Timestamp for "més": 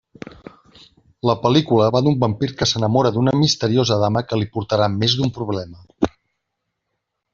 4.95-5.17